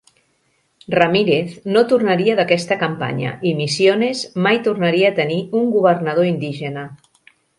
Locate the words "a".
5.13-5.17